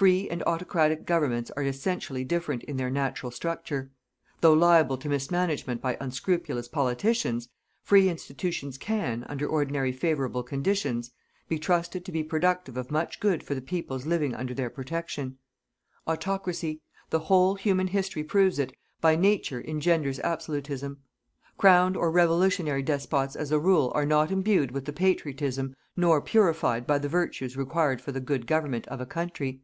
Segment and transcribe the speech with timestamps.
[0.00, 3.90] Free and autocratic governments are essentially different in their natural structure.
[4.40, 7.50] Though liable to mismanagement by unscrupulous politicians,
[7.82, 11.10] free institutions can, under ordinary favourable conditions,
[11.50, 15.36] be trusted to be productive of much good for the peoples living under their protection.
[16.06, 16.80] Autocracy
[17.10, 18.72] the whole human history proves it
[19.02, 20.96] by nature engenders absolutism.
[21.58, 26.86] Crowned or revolutionary despots as a rule are not imbued with the patriotism nor purified
[26.86, 29.60] by the virtues required for the good government of a country.